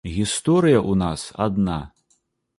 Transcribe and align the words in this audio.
Гісторыя 0.13 0.79
ў 0.79 0.93
нас 1.03 1.27
адна. 1.47 1.79